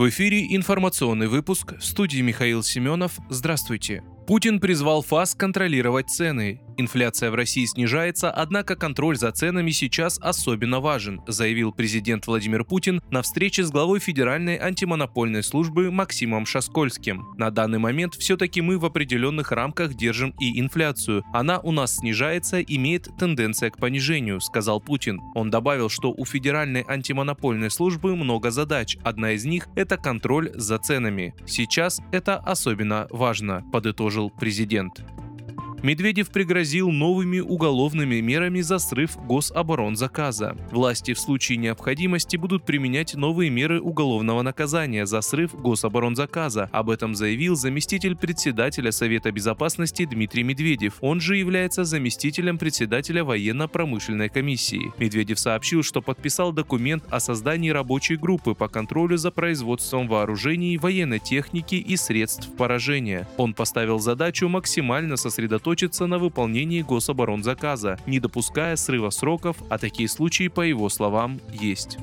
[0.00, 3.18] В эфире информационный выпуск в студии Михаил Семенов.
[3.28, 4.02] Здравствуйте.
[4.26, 6.62] Путин призвал ФАС контролировать цены.
[6.76, 13.00] Инфляция в России снижается, однако контроль за ценами сейчас особенно важен, заявил президент Владимир Путин
[13.10, 17.34] на встрече с главой Федеральной антимонопольной службы Максимом Шаскольским.
[17.36, 21.24] На данный момент все-таки мы в определенных рамках держим и инфляцию.
[21.32, 25.20] Она у нас снижается, имеет тенденция к понижению, сказал Путин.
[25.34, 28.96] Он добавил, что у Федеральной антимонопольной службы много задач.
[29.02, 31.34] Одна из них– это контроль за ценами.
[31.46, 35.04] Сейчас это особенно важно, подытожил президент.
[35.82, 40.54] Медведев пригрозил новыми уголовными мерами за срыв гособоронзаказа.
[40.70, 46.68] Власти в случае необходимости будут применять новые меры уголовного наказания за срыв гособоронзаказа.
[46.70, 50.98] Об этом заявил заместитель председателя Совета безопасности Дмитрий Медведев.
[51.00, 54.92] Он же является заместителем председателя военно-промышленной комиссии.
[54.98, 61.20] Медведев сообщил, что подписал документ о создании рабочей группы по контролю за производством вооружений, военной
[61.20, 63.26] техники и средств поражения.
[63.38, 70.08] Он поставил задачу максимально сосредоточиться сосредоточиться на выполнении гособоронзаказа, не допуская срыва сроков, а такие
[70.08, 71.98] случаи, по его словам, есть.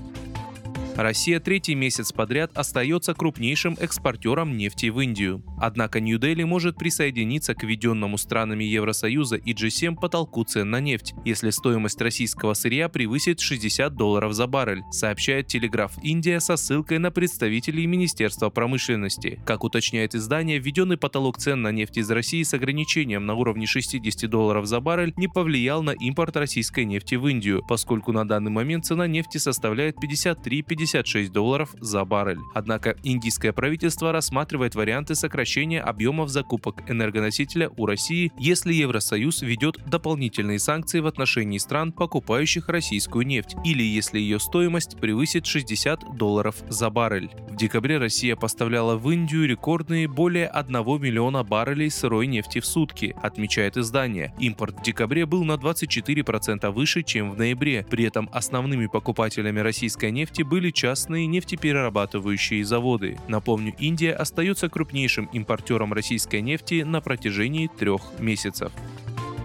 [0.96, 5.44] Россия третий месяц подряд остается крупнейшим экспортером нефти в Индию.
[5.58, 11.50] Однако Нью-Дели может присоединиться к введенному странами Евросоюза и G7 потолку цен на нефть, если
[11.50, 17.86] стоимость российского сырья превысит 60 долларов за баррель, сообщает Телеграф Индия со ссылкой на представителей
[17.88, 19.40] Министерства промышленности.
[19.46, 24.30] Как уточняет издание, введенный потолок цен на нефть из России с ограничением на уровне 60
[24.30, 28.86] долларов за баррель не повлиял на импорт российской нефти в Индию, поскольку на данный момент
[28.86, 32.40] цена нефти составляет 53-50 56 долларов за баррель.
[32.54, 35.47] Однако индийское правительство рассматривает варианты сокращения
[35.82, 43.26] объемов закупок энергоносителя у России, если Евросоюз ведет дополнительные санкции в отношении стран, покупающих российскую
[43.26, 47.30] нефть, или если ее стоимость превысит 60 долларов за баррель.
[47.50, 53.16] В декабре Россия поставляла в Индию рекордные более 1 миллиона баррелей сырой нефти в сутки,
[53.22, 54.34] отмечает издание.
[54.40, 57.86] Импорт в декабре был на 24% выше, чем в ноябре.
[57.90, 63.18] При этом основными покупателями российской нефти были частные нефтеперерабатывающие заводы.
[63.28, 68.72] Напомню, Индия остается крупнейшим импортером российской нефти на протяжении трех месяцев.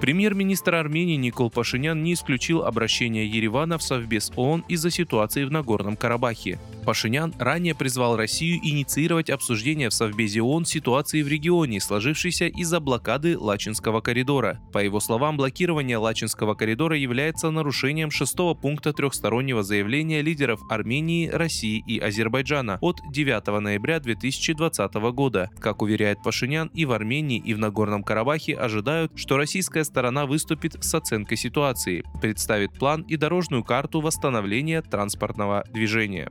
[0.00, 5.96] Премьер-министр Армении Никол Пашинян не исключил обращение Еревана в Совбез ООН из-за ситуации в Нагорном
[5.96, 6.58] Карабахе.
[6.84, 13.38] Пашинян ранее призвал Россию инициировать обсуждение в Совбезе ООН ситуации в регионе, сложившейся из-за блокады
[13.38, 14.60] Лачинского коридора.
[14.72, 21.82] По его словам, блокирование Лачинского коридора является нарушением шестого пункта трехстороннего заявления лидеров Армении, России
[21.86, 25.50] и Азербайджана от 9 ноября 2020 года.
[25.60, 30.82] Как уверяет Пашинян, и в Армении, и в Нагорном Карабахе ожидают, что российская сторона выступит
[30.82, 36.30] с оценкой ситуации, представит план и дорожную карту восстановления транспортного движения.